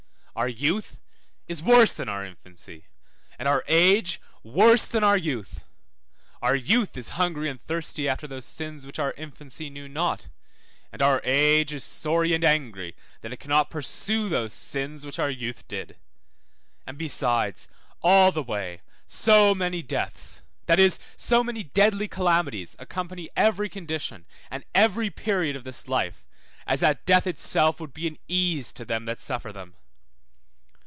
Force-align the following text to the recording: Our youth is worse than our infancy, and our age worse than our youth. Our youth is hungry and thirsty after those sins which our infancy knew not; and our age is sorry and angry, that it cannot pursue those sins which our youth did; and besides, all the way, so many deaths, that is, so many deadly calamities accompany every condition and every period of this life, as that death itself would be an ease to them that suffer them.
Our 0.33 0.47
youth 0.47 0.99
is 1.47 1.61
worse 1.61 1.93
than 1.93 2.07
our 2.09 2.25
infancy, 2.25 2.87
and 3.37 3.47
our 3.49 3.63
age 3.67 4.19
worse 4.43 4.87
than 4.87 5.03
our 5.03 5.17
youth. 5.17 5.65
Our 6.41 6.55
youth 6.55 6.95
is 6.97 7.09
hungry 7.09 7.47
and 7.49 7.61
thirsty 7.61 8.07
after 8.07 8.25
those 8.27 8.45
sins 8.45 8.85
which 8.87 8.97
our 8.97 9.11
infancy 9.17 9.69
knew 9.69 9.89
not; 9.89 10.29
and 10.91 11.01
our 11.01 11.21
age 11.25 11.73
is 11.73 11.83
sorry 11.83 12.33
and 12.33 12.45
angry, 12.45 12.95
that 13.19 13.33
it 13.33 13.37
cannot 13.41 13.69
pursue 13.69 14.29
those 14.29 14.53
sins 14.53 15.05
which 15.05 15.19
our 15.19 15.29
youth 15.29 15.67
did; 15.67 15.97
and 16.87 16.97
besides, 16.97 17.67
all 18.01 18.31
the 18.31 18.41
way, 18.41 18.81
so 19.07 19.53
many 19.53 19.83
deaths, 19.83 20.41
that 20.65 20.79
is, 20.79 21.01
so 21.17 21.43
many 21.43 21.61
deadly 21.65 22.07
calamities 22.07 22.75
accompany 22.79 23.29
every 23.35 23.67
condition 23.69 24.25
and 24.49 24.63
every 24.73 25.09
period 25.11 25.55
of 25.57 25.65
this 25.65 25.87
life, 25.87 26.25
as 26.65 26.79
that 26.79 27.05
death 27.05 27.27
itself 27.27 27.79
would 27.81 27.93
be 27.93 28.07
an 28.07 28.17
ease 28.29 28.71
to 28.71 28.85
them 28.85 29.05
that 29.05 29.19
suffer 29.19 29.51
them. 29.51 29.75